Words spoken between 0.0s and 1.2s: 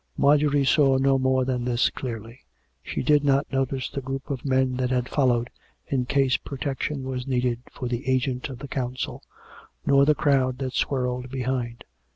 Marjorie saw no